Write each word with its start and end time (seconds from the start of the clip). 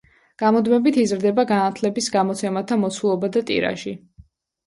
გამუდმებით 0.43 0.95
იზრდება 1.01 1.43
„განათლების“ 1.51 2.09
გამოცემათა 2.15 2.77
მოცულობა 2.85 3.29
და 3.37 3.43
ტირაჟი. 3.51 3.93